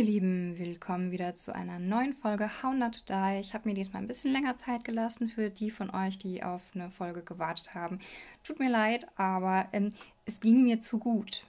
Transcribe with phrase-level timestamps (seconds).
[0.00, 3.40] ihr Lieben, willkommen wieder zu einer neuen Folge How Not to Die.
[3.40, 6.62] Ich habe mir diesmal ein bisschen länger Zeit gelassen für die von euch, die auf
[6.74, 7.98] eine Folge gewartet haben.
[8.42, 9.90] Tut mir leid, aber ähm,
[10.24, 11.44] es ging mir zu gut.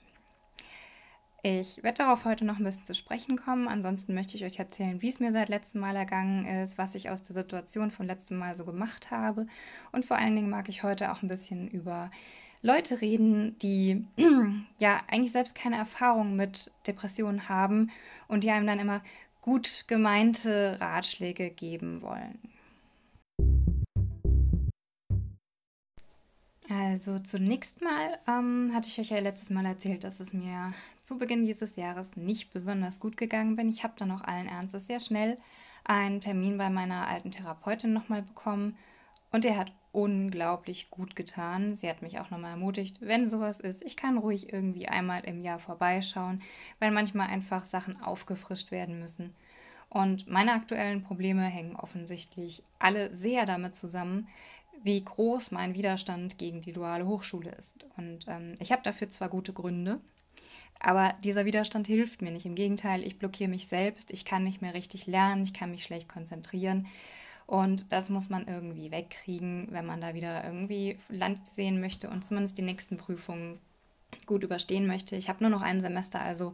[1.44, 3.70] Ich werde darauf heute noch ein bisschen zu sprechen kommen.
[3.70, 7.10] Ansonsten möchte ich euch erzählen, wie es mir seit letztem Mal ergangen ist, was ich
[7.10, 9.48] aus der Situation von letztem Mal so gemacht habe.
[9.94, 12.12] Und vor allen Dingen mag ich heute auch ein bisschen über
[12.62, 14.06] Leute reden, die
[14.80, 17.92] ja eigentlich selbst keine Erfahrung mit Depressionen haben
[18.28, 19.02] und die einem dann immer
[19.42, 22.40] gut gemeinte Ratschläge geben wollen.
[26.70, 31.18] Also zunächst mal ähm, hatte ich euch ja letztes Mal erzählt, dass es mir zu
[31.18, 33.68] Beginn dieses Jahres nicht besonders gut gegangen bin.
[33.68, 35.38] Ich habe dann auch allen Ernstes sehr schnell
[35.84, 38.78] einen Termin bei meiner alten Therapeutin nochmal bekommen
[39.32, 41.76] und der hat unglaublich gut getan.
[41.76, 45.42] Sie hat mich auch nochmal ermutigt, wenn sowas ist, ich kann ruhig irgendwie einmal im
[45.42, 46.42] Jahr vorbeischauen,
[46.80, 49.34] weil manchmal einfach Sachen aufgefrischt werden müssen.
[49.90, 54.30] Und meine aktuellen Probleme hängen offensichtlich alle sehr damit zusammen,
[54.84, 57.86] wie groß mein Widerstand gegen die duale Hochschule ist.
[57.98, 60.00] Und ähm, ich habe dafür zwar gute Gründe,
[60.80, 62.46] aber dieser Widerstand hilft mir nicht.
[62.46, 65.84] Im Gegenteil, ich blockiere mich selbst, ich kann nicht mehr richtig lernen, ich kann mich
[65.84, 66.88] schlecht konzentrieren.
[67.52, 72.24] Und das muss man irgendwie wegkriegen, wenn man da wieder irgendwie Land sehen möchte und
[72.24, 73.60] zumindest die nächsten Prüfungen
[74.26, 75.18] gut überstehen möchte.
[75.18, 76.54] Ich habe nur noch ein Semester, also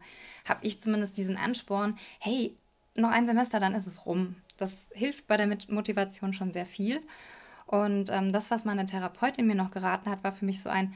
[0.50, 2.58] habe ich zumindest diesen Ansporn, hey,
[2.96, 4.38] noch ein Semester, dann ist es rum.
[4.58, 7.04] Das hilft bei der Motivation schon sehr viel.
[7.68, 10.96] Und ähm, das, was meine Therapeutin mir noch geraten hat, war für mich so ein,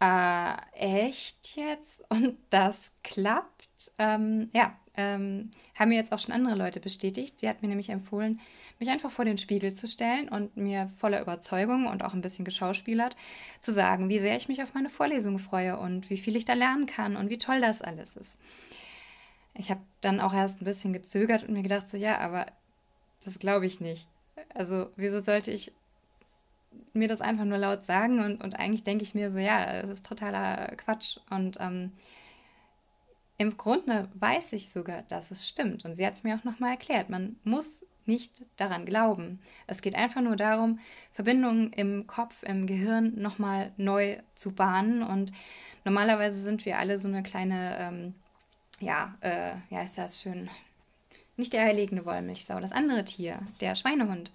[0.00, 2.02] äh, echt jetzt?
[2.08, 3.92] Und das klappt?
[3.98, 7.38] Ähm, ja, ähm, haben mir jetzt auch schon andere Leute bestätigt.
[7.38, 8.40] Sie hat mir nämlich empfohlen,
[8.80, 12.44] mich einfach vor den Spiegel zu stellen und mir voller Überzeugung und auch ein bisschen
[12.44, 13.16] geschauspielert
[13.60, 16.54] zu sagen, wie sehr ich mich auf meine Vorlesung freue und wie viel ich da
[16.54, 18.38] lernen kann und wie toll das alles ist.
[19.54, 22.46] Ich habe dann auch erst ein bisschen gezögert und mir gedacht, so ja, aber
[23.24, 24.08] das glaube ich nicht.
[24.52, 25.72] Also wieso sollte ich
[26.92, 29.90] mir das einfach nur laut sagen und, und eigentlich denke ich mir so, ja, das
[29.90, 31.92] ist totaler Quatsch und ähm,
[33.38, 35.84] im Grunde weiß ich sogar, dass es stimmt.
[35.84, 37.08] Und sie hat es mir auch nochmal erklärt.
[37.08, 39.38] Man muss nicht daran glauben.
[39.68, 40.80] Es geht einfach nur darum,
[41.12, 45.02] Verbindungen im Kopf, im Gehirn nochmal neu zu bahnen.
[45.04, 45.32] Und
[45.84, 48.14] normalerweise sind wir alle so eine kleine, ähm,
[48.80, 50.50] ja, äh, ja, ist das schön,
[51.36, 54.32] nicht der erlegene Wollmilchsau, das andere Tier, der Schweinehund.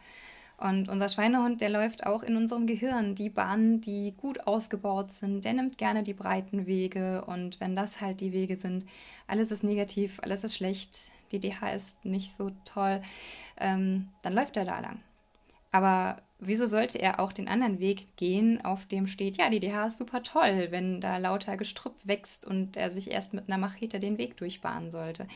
[0.64, 3.16] Und unser Schweinehund, der läuft auch in unserem Gehirn.
[3.16, 7.26] Die Bahnen, die gut ausgebaut sind, der nimmt gerne die breiten Wege.
[7.26, 8.86] Und wenn das halt die Wege sind,
[9.28, 13.02] alles ist negativ, alles ist schlecht, die DH ist nicht so toll,
[13.58, 15.02] ähm, dann läuft er da lang.
[15.72, 19.88] Aber wieso sollte er auch den anderen Weg gehen, auf dem steht, ja, die DH
[19.88, 24.00] ist super toll, wenn da lauter Gestrüpp wächst und er sich erst mit einer Machete
[24.00, 25.28] den Weg durchbahnen sollte?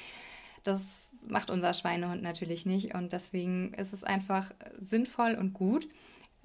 [0.67, 0.83] Das
[1.27, 2.93] macht unser Schweinehund natürlich nicht.
[2.93, 5.87] Und deswegen ist es einfach sinnvoll und gut,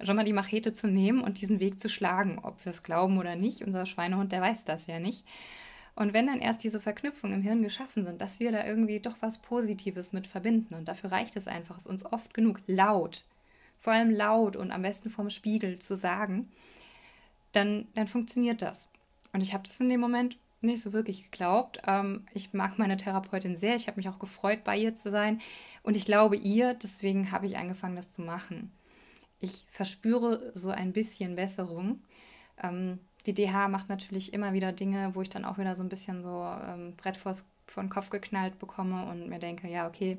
[0.01, 3.17] schon mal die Machete zu nehmen und diesen Weg zu schlagen, ob wir es glauben
[3.17, 3.61] oder nicht.
[3.61, 5.23] Unser Schweinehund, der weiß das ja nicht.
[5.95, 9.17] Und wenn dann erst diese Verknüpfungen im Hirn geschaffen sind, dass wir da irgendwie doch
[9.21, 13.25] was Positives mit verbinden, und dafür reicht es einfach, es uns oft genug laut,
[13.79, 16.49] vor allem laut und am besten vorm Spiegel zu sagen,
[17.51, 18.89] dann, dann funktioniert das.
[19.33, 21.81] Und ich habe das in dem Moment nicht so wirklich geglaubt.
[21.85, 23.75] Ähm, ich mag meine Therapeutin sehr.
[23.75, 25.41] Ich habe mich auch gefreut, bei ihr zu sein.
[25.83, 28.71] Und ich glaube ihr, deswegen habe ich angefangen, das zu machen.
[29.39, 32.01] Ich verspüre so ein bisschen Besserung.
[32.61, 35.89] Ähm, die DH macht natürlich immer wieder Dinge, wo ich dann auch wieder so ein
[35.89, 37.35] bisschen so ähm, Brett vor
[37.77, 40.17] den Kopf geknallt bekomme und mir denke, ja, okay,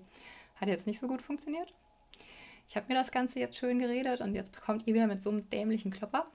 [0.57, 1.73] hat jetzt nicht so gut funktioniert.
[2.67, 5.31] Ich habe mir das Ganze jetzt schön geredet und jetzt kommt ihr wieder mit so
[5.31, 6.27] einem dämlichen Klopper.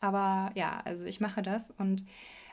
[0.00, 2.06] Aber ja, also ich mache das und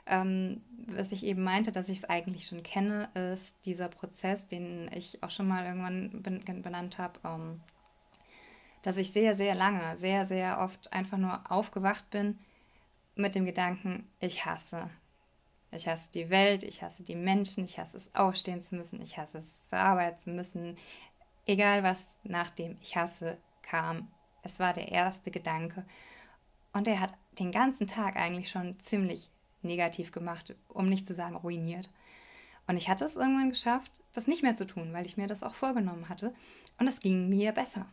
[0.06, 4.91] ähm, was ich eben meinte, dass ich es eigentlich schon kenne, ist dieser Prozess, den
[4.94, 6.22] ich auch schon mal irgendwann
[6.62, 7.62] benannt habe, ähm,
[8.82, 12.38] dass ich sehr, sehr lange, sehr, sehr oft einfach nur aufgewacht bin
[13.16, 14.90] mit dem Gedanken, ich hasse.
[15.72, 19.17] Ich hasse die Welt, ich hasse die Menschen, ich hasse es aufstehen zu müssen, ich
[19.17, 20.78] hasse es zur Arbeit zu müssen.
[21.46, 24.11] Egal was nach dem Ich hasse kam,
[24.44, 25.85] es war der erste Gedanke.
[26.73, 29.29] Und er hat den ganzen Tag eigentlich schon ziemlich
[29.63, 31.89] negativ gemacht, um nicht zu sagen ruiniert.
[32.67, 35.43] Und ich hatte es irgendwann geschafft, das nicht mehr zu tun, weil ich mir das
[35.43, 36.33] auch vorgenommen hatte.
[36.79, 37.85] Und es ging mir besser.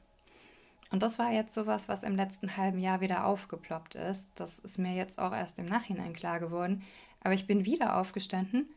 [0.91, 4.29] Und das war jetzt sowas, was im letzten halben Jahr wieder aufgeploppt ist.
[4.35, 6.83] Das ist mir jetzt auch erst im Nachhinein klar geworden.
[7.23, 8.69] Aber ich bin wieder aufgestanden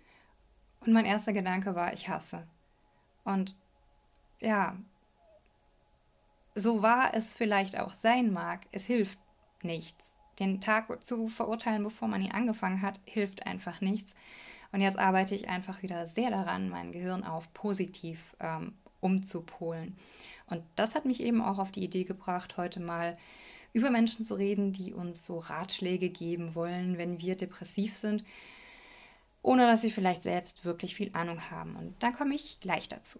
[0.82, 2.46] und mein erster Gedanke war, ich hasse.
[3.24, 3.56] Und
[4.40, 4.76] ja,
[6.56, 9.18] so wahr es vielleicht auch sein mag, es hilft
[9.64, 14.16] nichts den Tag zu verurteilen, bevor man ihn angefangen hat, hilft einfach nichts.
[14.72, 19.96] Und jetzt arbeite ich einfach wieder sehr daran, mein Gehirn auf positiv ähm, umzupolen.
[20.48, 23.18] Und das hat mich eben auch auf die Idee gebracht, heute mal
[23.74, 28.24] über Menschen zu reden, die uns so Ratschläge geben wollen, wenn wir depressiv sind,
[29.42, 31.76] ohne dass sie vielleicht selbst wirklich viel Ahnung haben.
[31.76, 33.20] Und da komme ich gleich dazu.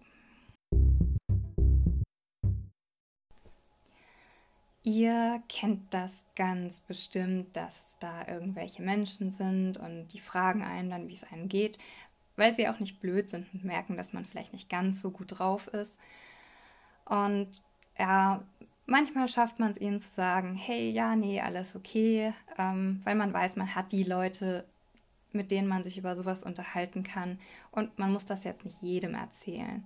[4.86, 11.08] Ihr kennt das ganz bestimmt, dass da irgendwelche Menschen sind und die fragen einen dann,
[11.08, 11.78] wie es einem geht,
[12.36, 15.38] weil sie auch nicht blöd sind und merken, dass man vielleicht nicht ganz so gut
[15.38, 15.98] drauf ist.
[17.06, 17.62] Und
[17.98, 18.44] ja,
[18.84, 23.32] manchmal schafft man es ihnen zu sagen, hey, ja, nee, alles okay, ähm, weil man
[23.32, 24.66] weiß, man hat die Leute,
[25.32, 27.38] mit denen man sich über sowas unterhalten kann
[27.70, 29.82] und man muss das jetzt nicht jedem erzählen.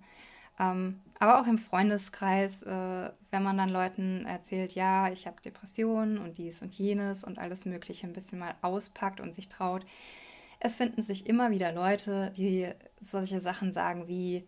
[0.58, 6.18] Ähm, aber auch im Freundeskreis, äh, wenn man dann Leuten erzählt, ja, ich habe Depressionen
[6.18, 9.84] und dies und jenes und alles Mögliche ein bisschen mal auspackt und sich traut.
[10.60, 12.68] Es finden sich immer wieder Leute, die
[13.00, 14.44] solche Sachen sagen wie,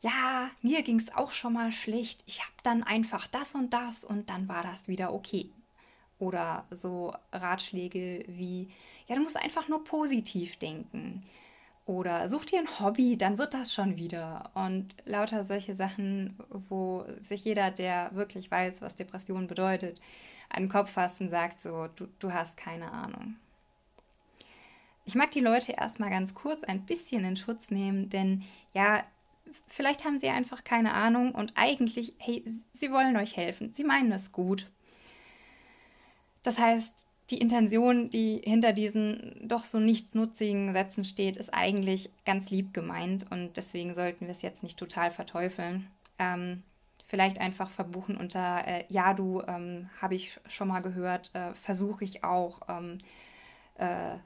[0.00, 4.04] ja, mir ging es auch schon mal schlecht, ich habe dann einfach das und das
[4.04, 5.50] und dann war das wieder okay.
[6.18, 8.68] Oder so Ratschläge wie,
[9.08, 11.24] ja, du musst einfach nur positiv denken.
[11.84, 14.50] Oder such dir ein Hobby, dann wird das schon wieder.
[14.54, 16.38] Und lauter solche Sachen,
[16.68, 20.00] wo sich jeder, der wirklich weiß, was Depression bedeutet,
[20.48, 23.36] an den Kopf fasst und sagt so, du, du hast keine Ahnung.
[25.04, 29.02] Ich mag die Leute erstmal ganz kurz ein bisschen in Schutz nehmen, denn ja,
[29.66, 33.74] vielleicht haben sie einfach keine Ahnung und eigentlich, hey, sie wollen euch helfen.
[33.74, 34.70] Sie meinen es gut.
[36.44, 42.50] Das heißt, die Intention, die hinter diesen doch so nichtsnutzigen Sätzen steht, ist eigentlich ganz
[42.50, 45.88] lieb gemeint und deswegen sollten wir es jetzt nicht total verteufeln.
[46.18, 46.62] Ähm,
[47.06, 52.04] vielleicht einfach verbuchen unter äh, Ja, du, ähm, habe ich schon mal gehört, äh, versuche
[52.04, 52.98] ich auch, ähm,
[53.76, 54.16] äh,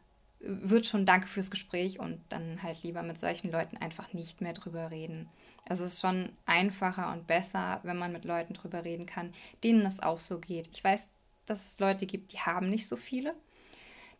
[0.40, 4.52] wird schon Danke fürs Gespräch und dann halt lieber mit solchen Leuten einfach nicht mehr
[4.52, 5.28] drüber reden.
[5.68, 9.32] Also es ist schon einfacher und besser, wenn man mit Leuten drüber reden kann,
[9.64, 10.68] denen es auch so geht.
[10.72, 11.08] Ich weiß
[11.46, 13.34] dass es Leute gibt, die haben nicht so viele,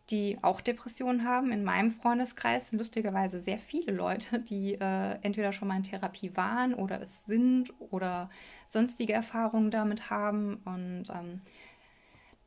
[0.09, 1.51] die auch Depressionen haben.
[1.51, 6.35] In meinem Freundeskreis sind lustigerweise sehr viele Leute, die äh, entweder schon mal in Therapie
[6.35, 8.29] waren oder es sind oder
[8.69, 10.61] sonstige Erfahrungen damit haben.
[10.65, 11.41] Und ähm,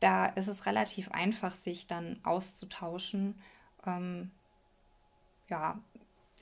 [0.00, 3.38] da ist es relativ einfach, sich dann auszutauschen.
[3.86, 4.30] Ähm,
[5.48, 5.78] ja,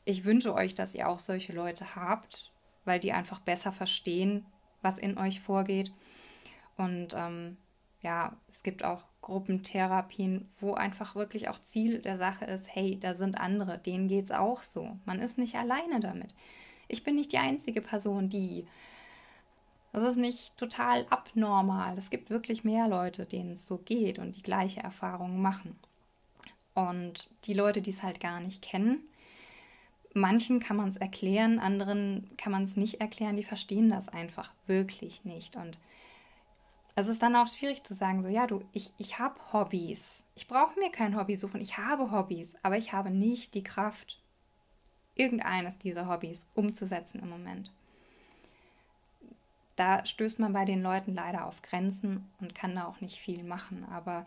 [0.04, 2.52] ich wünsche euch, dass ihr auch solche Leute habt,
[2.84, 4.46] weil die einfach besser verstehen,
[4.80, 5.92] was in euch vorgeht.
[6.76, 7.56] Und ähm,
[8.02, 13.14] ja, es gibt auch Gruppentherapien, wo einfach wirklich auch Ziel der Sache ist, hey, da
[13.14, 14.96] sind andere, denen geht es auch so.
[15.04, 16.34] Man ist nicht alleine damit.
[16.86, 18.66] Ich bin nicht die einzige Person, die.
[19.92, 21.96] Das ist nicht total abnormal.
[21.98, 25.78] Es gibt wirklich mehr Leute, denen es so geht und die gleiche Erfahrungen machen.
[26.74, 29.00] Und die Leute, die es halt gar nicht kennen,
[30.14, 34.52] manchen kann man es erklären, anderen kann man es nicht erklären, die verstehen das einfach
[34.66, 35.56] wirklich nicht.
[35.56, 35.78] Und
[37.00, 40.24] es ist dann auch schwierig zu sagen, so, ja, du, ich, ich habe Hobbys.
[40.34, 41.60] Ich brauche mir kein Hobby suchen.
[41.60, 44.20] Ich habe Hobbys, aber ich habe nicht die Kraft,
[45.14, 47.70] irgendeines dieser Hobbys umzusetzen im Moment.
[49.76, 53.44] Da stößt man bei den Leuten leider auf Grenzen und kann da auch nicht viel
[53.44, 53.86] machen.
[53.92, 54.26] Aber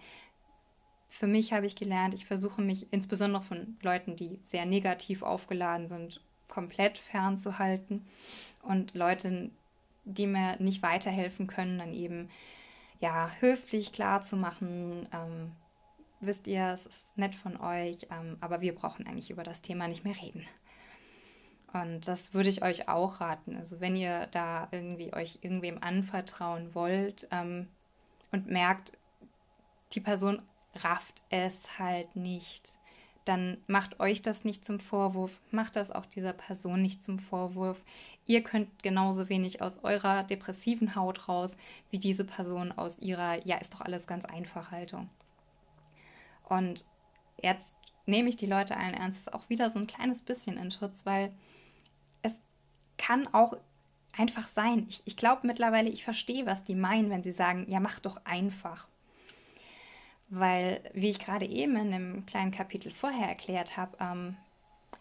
[1.10, 5.90] für mich habe ich gelernt, ich versuche mich insbesondere von Leuten, die sehr negativ aufgeladen
[5.90, 8.06] sind, komplett fernzuhalten
[8.64, 9.52] und Leuten,
[10.06, 12.30] die mir nicht weiterhelfen können, dann eben
[13.02, 15.52] ja, höflich klar zu machen, ähm,
[16.22, 19.88] wisst ihr, es ist nett von euch, ähm, aber wir brauchen eigentlich über das Thema
[19.88, 20.48] nicht mehr reden.
[21.74, 23.58] Und das würde ich euch auch raten.
[23.58, 27.68] Also wenn ihr da irgendwie euch irgendwem anvertrauen wollt ähm,
[28.32, 28.92] und merkt,
[29.94, 30.42] die Person
[30.76, 32.78] rafft es halt nicht,
[33.26, 37.84] dann macht euch das nicht zum Vorwurf, macht das auch dieser Person nicht zum Vorwurf.
[38.26, 41.56] Ihr könnt genauso wenig aus eurer depressiven Haut raus,
[41.92, 45.10] wie diese Person aus ihrer, ja, ist doch alles ganz einfach Haltung.
[46.44, 46.86] Und
[47.42, 47.76] jetzt
[48.06, 51.32] nehme ich die Leute allen Ernstes auch wieder so ein kleines bisschen in Schutz, weil
[52.24, 52.34] es
[52.98, 53.56] kann auch
[54.18, 54.86] einfach sein.
[54.90, 58.20] Ich, ich glaube mittlerweile, ich verstehe, was die meinen, wenn sie sagen, ja, mach doch
[58.26, 58.88] einfach.
[60.34, 64.38] Weil, wie ich gerade eben in einem kleinen Kapitel vorher erklärt habe, ähm,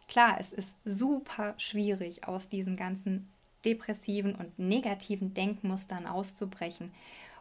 [0.08, 3.30] klar, es ist super schwierig, aus diesen ganzen
[3.64, 6.92] depressiven und negativen Denkmustern auszubrechen.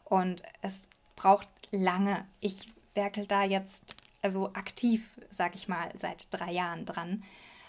[0.05, 0.79] Und es
[1.15, 2.25] braucht lange.
[2.39, 7.23] Ich werkel da jetzt also aktiv, sag ich mal, seit drei Jahren dran.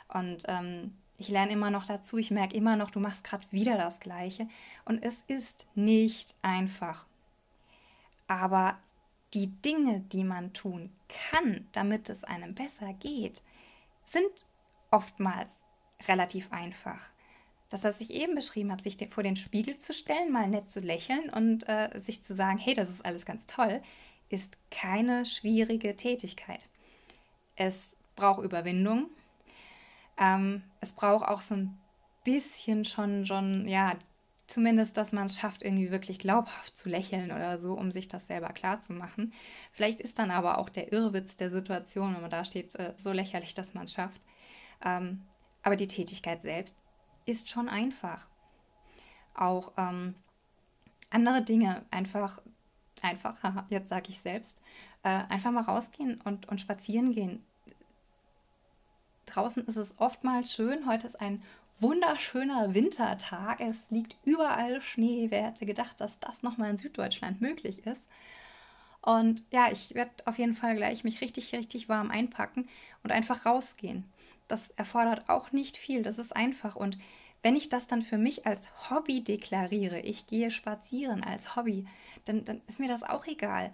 [0.09, 2.19] Und ähm, ich lerne immer noch dazu.
[2.19, 4.49] Ich merke immer noch, du machst gerade wieder das Gleiche.
[4.85, 7.07] Und es ist nicht einfach.
[8.27, 8.79] Aber
[9.35, 13.43] die Dinge, die man tun kann, damit es einem besser geht,
[14.05, 14.47] sind
[14.91, 15.57] oftmals
[16.09, 17.01] relativ einfach.
[17.69, 20.81] Das, was ich eben beschrieben habe, sich vor den Spiegel zu stellen, mal nett zu
[20.81, 23.81] lächeln und äh, sich zu sagen, hey, das ist alles ganz toll,
[24.29, 26.67] ist keine schwierige Tätigkeit.
[27.55, 29.09] Es braucht Überwindung.
[30.19, 31.79] Ähm, es braucht auch so ein
[32.25, 33.97] bisschen schon, schon, ja,
[34.50, 38.26] zumindest, dass man es schafft, irgendwie wirklich glaubhaft zu lächeln oder so, um sich das
[38.26, 39.33] selber klar zu machen.
[39.73, 43.12] Vielleicht ist dann aber auch der Irrwitz der Situation, wenn man da steht, äh, so
[43.12, 44.21] lächerlich, dass man es schafft.
[44.85, 45.23] Ähm,
[45.62, 46.76] aber die Tätigkeit selbst
[47.26, 48.28] ist schon einfach.
[49.35, 50.14] Auch ähm,
[51.11, 52.40] andere Dinge einfach,
[53.02, 53.37] einfach,
[53.69, 54.62] jetzt sage ich selbst,
[55.02, 57.45] äh, einfach mal rausgehen und, und spazieren gehen.
[59.26, 60.87] Draußen ist es oftmals schön.
[60.87, 61.42] Heute ist ein
[61.81, 63.61] wunderschöner Wintertag.
[63.61, 65.27] Es liegt überall Schnee.
[65.31, 68.03] Wer hätte gedacht, dass das nochmal in Süddeutschland möglich ist?
[69.03, 72.69] Und ja, ich werde auf jeden Fall gleich mich richtig, richtig warm einpacken
[73.03, 74.05] und einfach rausgehen.
[74.49, 76.03] Das erfordert auch nicht viel.
[76.03, 76.77] Das ist einfach.
[76.77, 76.99] Und
[77.43, 81.87] wenn ich das dann für mich als Hobby deklariere, ich gehe spazieren als Hobby,
[82.27, 83.73] dann, dann ist mir das auch egal.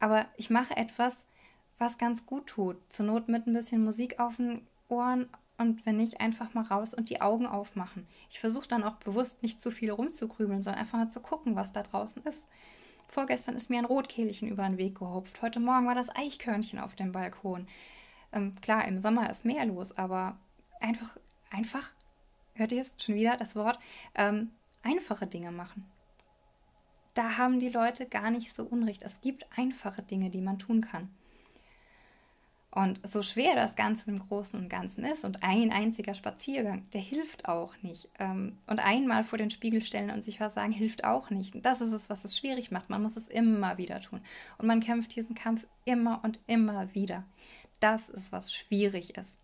[0.00, 1.26] Aber ich mache etwas,
[1.78, 2.76] was ganz gut tut.
[2.90, 5.28] Zur Not mit ein bisschen Musik auf den Ohren
[5.62, 8.06] und wenn nicht, einfach mal raus und die Augen aufmachen.
[8.28, 11.72] Ich versuche dann auch bewusst nicht zu viel rumzugrübeln, sondern einfach mal zu gucken, was
[11.72, 12.46] da draußen ist.
[13.08, 15.42] Vorgestern ist mir ein Rotkehlchen über den Weg gehupft.
[15.42, 17.66] Heute Morgen war das Eichkörnchen auf dem Balkon.
[18.32, 20.38] Ähm, klar, im Sommer ist mehr los, aber
[20.80, 21.16] einfach,
[21.50, 21.92] einfach,
[22.54, 23.78] hört ihr es schon wieder, das Wort,
[24.14, 24.50] ähm,
[24.82, 25.84] einfache Dinge machen.
[27.14, 29.02] Da haben die Leute gar nicht so Unrecht.
[29.02, 31.10] Es gibt einfache Dinge, die man tun kann.
[32.74, 37.02] Und so schwer das Ganze im Großen und Ganzen ist und ein einziger Spaziergang, der
[37.02, 38.08] hilft auch nicht.
[38.18, 41.54] Ähm, und einmal vor den Spiegel stellen und sich was sagen, hilft auch nicht.
[41.54, 42.88] Und das ist es, was es schwierig macht.
[42.88, 44.22] Man muss es immer wieder tun.
[44.56, 47.24] Und man kämpft diesen Kampf immer und immer wieder.
[47.78, 49.36] Das ist, was schwierig ist.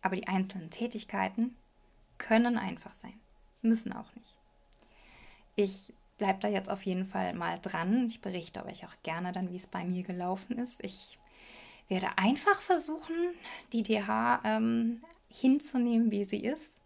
[0.00, 1.54] Aber die einzelnen Tätigkeiten
[2.16, 3.20] können einfach sein,
[3.60, 4.34] müssen auch nicht.
[5.54, 8.06] Ich bleibe da jetzt auf jeden Fall mal dran.
[8.06, 10.82] Ich berichte euch auch gerne dann, wie es bei mir gelaufen ist.
[10.82, 11.18] Ich
[11.90, 13.34] werde einfach versuchen,
[13.72, 16.78] die DH ähm, hinzunehmen, wie sie ist.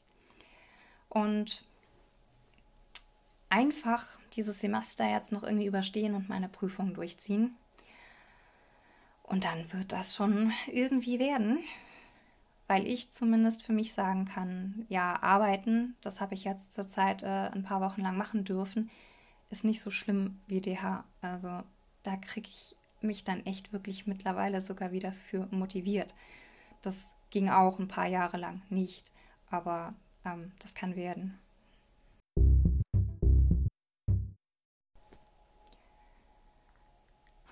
[1.09, 1.65] Und
[3.51, 7.55] einfach dieses Semester jetzt noch irgendwie überstehen und meine Prüfung durchziehen.
[9.23, 11.59] Und dann wird das schon irgendwie werden,
[12.67, 17.51] weil ich zumindest für mich sagen kann, ja, arbeiten, das habe ich jetzt zurzeit äh,
[17.53, 18.91] ein paar Wochen lang machen dürfen,
[19.51, 21.05] ist nicht so schlimm wie DH.
[21.21, 21.63] Also
[22.03, 26.15] da kriege ich mich dann echt wirklich mittlerweile sogar wieder für motiviert.
[26.83, 29.13] Das ging auch ein paar Jahre lang nicht,
[29.51, 29.95] aber
[30.25, 31.39] ähm, das kann werden.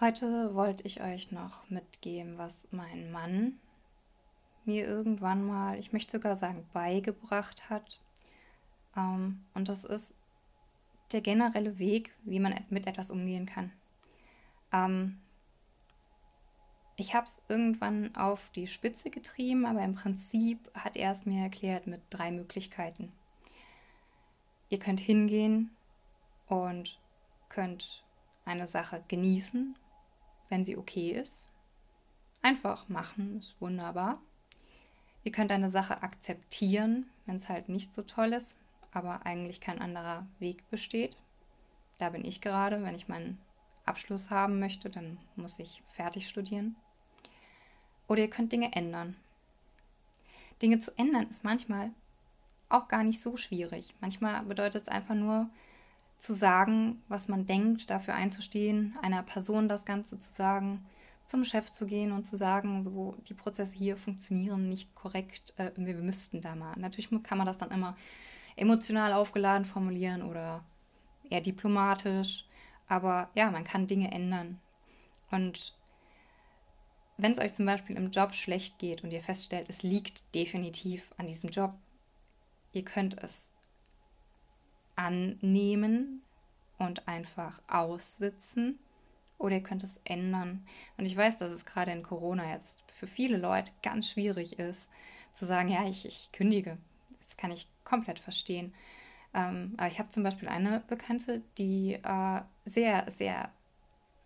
[0.01, 3.61] Heute wollte ich euch noch mitgeben, was mein Mann
[4.65, 8.01] mir irgendwann mal, ich möchte sogar sagen, beigebracht hat.
[8.97, 10.13] Ähm, und das ist
[11.13, 13.73] der generelle Weg, wie man mit etwas umgehen kann.
[14.73, 15.19] Ähm,
[17.03, 21.43] ich habe es irgendwann auf die Spitze getrieben, aber im Prinzip hat er es mir
[21.43, 23.11] erklärt mit drei Möglichkeiten.
[24.69, 25.73] Ihr könnt hingehen
[26.47, 27.01] und
[27.49, 28.05] könnt
[28.45, 29.77] eine Sache genießen,
[30.49, 31.49] wenn sie okay ist.
[32.41, 34.23] Einfach machen, ist wunderbar.
[35.25, 38.57] Ihr könnt eine Sache akzeptieren, wenn es halt nicht so toll ist,
[38.93, 41.17] aber eigentlich kein anderer Weg besteht.
[41.99, 43.41] Da bin ich gerade, wenn ich meinen
[43.87, 46.77] Abschluss haben möchte, dann muss ich fertig studieren.
[48.13, 49.17] Oder ihr könnt Dinge ändern.
[50.61, 51.93] Dinge zu ändern ist manchmal
[52.69, 53.95] auch gar nicht so schwierig.
[54.03, 55.49] Manchmal bedeutet es einfach nur
[56.19, 60.85] zu sagen, was man denkt, dafür einzustehen, einer Person das Ganze zu sagen,
[61.27, 65.71] zum Chef zu gehen und zu sagen, so die Prozesse hier funktionieren nicht korrekt, äh,
[65.75, 66.75] wir müssten da mal.
[66.77, 67.97] Natürlich kann man das dann immer
[68.57, 70.63] emotional aufgeladen formulieren oder
[71.31, 72.45] eher diplomatisch,
[72.89, 74.61] aber ja, man kann Dinge ändern.
[75.31, 75.73] Und
[77.17, 81.13] wenn es euch zum Beispiel im Job schlecht geht und ihr feststellt, es liegt definitiv
[81.19, 81.75] an diesem Job,
[82.73, 83.51] ihr könnt es
[84.97, 86.23] annehmen
[86.79, 88.79] und einfach aussitzen
[89.39, 90.67] oder ihr könnt es ändern.
[90.97, 94.89] Und ich weiß, dass es gerade in Corona jetzt für viele Leute ganz schwierig ist,
[95.33, 96.79] zu sagen, ja, ich, ich kündige.
[97.21, 98.75] Das kann ich komplett verstehen.
[99.35, 103.51] Ähm, aber ich habe zum Beispiel eine Bekannte, die äh, sehr, sehr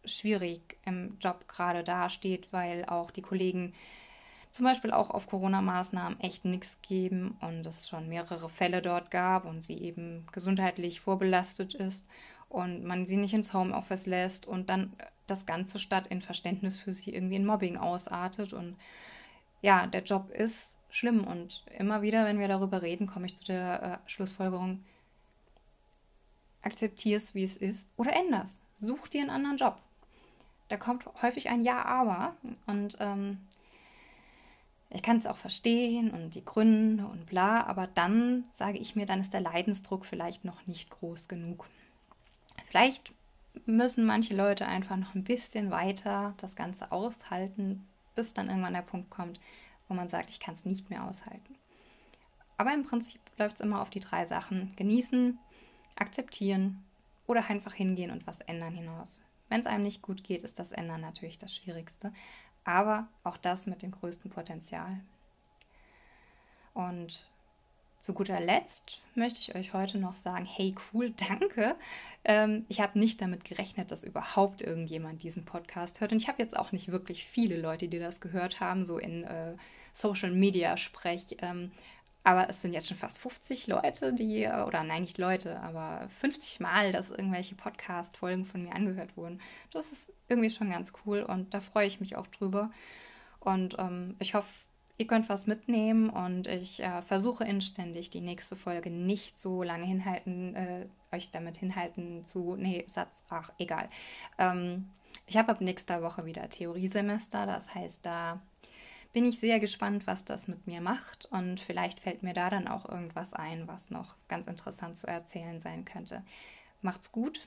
[0.06, 3.74] schwierig im Job gerade dasteht, weil auch die Kollegen
[4.50, 9.44] zum Beispiel auch auf Corona-Maßnahmen echt nichts geben und es schon mehrere Fälle dort gab
[9.44, 12.08] und sie eben gesundheitlich vorbelastet ist
[12.48, 14.92] und man sie nicht ins Homeoffice lässt und dann
[15.26, 18.76] das Ganze statt in Verständnis für sie irgendwie in Mobbing ausartet und
[19.62, 21.24] ja, der Job ist schlimm.
[21.24, 24.84] Und immer wieder, wenn wir darüber reden, komme ich zu der äh, Schlussfolgerung,
[26.62, 28.60] akzeptierst, wie es ist oder änderst.
[28.74, 29.80] Such dir einen anderen Job.
[30.68, 32.34] Da kommt häufig ein Ja, aber.
[32.66, 33.38] Und ähm,
[34.90, 39.06] ich kann es auch verstehen und die Gründe und bla, aber dann sage ich mir,
[39.06, 41.66] dann ist der Leidensdruck vielleicht noch nicht groß genug.
[42.68, 43.12] Vielleicht
[43.64, 48.82] müssen manche Leute einfach noch ein bisschen weiter das Ganze aushalten, bis dann irgendwann der
[48.82, 49.40] Punkt kommt,
[49.88, 51.56] wo man sagt, ich kann es nicht mehr aushalten.
[52.58, 54.72] Aber im Prinzip läuft es immer auf die drei Sachen.
[54.76, 55.38] Genießen,
[55.96, 56.84] akzeptieren
[57.26, 59.20] oder einfach hingehen und was ändern hinaus.
[59.48, 62.12] Wenn es einem nicht gut geht, ist das Ändern natürlich das Schwierigste.
[62.64, 65.00] Aber auch das mit dem größten Potenzial.
[66.74, 67.28] Und
[68.00, 71.76] zu guter Letzt möchte ich euch heute noch sagen, hey cool, danke.
[72.24, 76.12] Ähm, ich habe nicht damit gerechnet, dass überhaupt irgendjemand diesen Podcast hört.
[76.12, 79.24] Und ich habe jetzt auch nicht wirklich viele Leute, die das gehört haben, so in
[79.24, 79.56] äh,
[79.92, 81.38] Social Media Sprech.
[81.40, 81.72] Ähm,
[82.26, 86.08] aber es sind jetzt schon fast 50 Leute, die, äh, oder nein, nicht Leute, aber
[86.08, 89.40] 50 Mal, dass irgendwelche Podcast-Folgen von mir angehört wurden.
[89.72, 92.72] Das ist irgendwie schon ganz cool und da freue ich mich auch drüber.
[93.38, 94.48] Und ähm, ich hoffe,
[94.98, 99.86] ihr könnt was mitnehmen und ich äh, versuche inständig die nächste Folge nicht so lange
[99.86, 103.88] hinhalten, äh, euch damit hinhalten zu, nee, Satz, ach, egal.
[104.36, 104.90] Ähm,
[105.28, 108.42] ich habe ab nächster Woche wieder Theoriesemester, das heißt, da
[109.16, 112.68] bin ich sehr gespannt, was das mit mir macht und vielleicht fällt mir da dann
[112.68, 116.22] auch irgendwas ein, was noch ganz interessant zu erzählen sein könnte.
[116.82, 117.40] Macht's gut,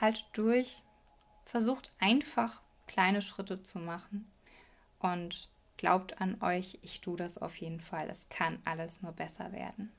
[0.00, 0.82] haltet durch,
[1.44, 4.24] versucht einfach kleine Schritte zu machen
[5.00, 8.08] und glaubt an euch, ich tue das auf jeden Fall.
[8.08, 9.92] Es kann alles nur besser werden.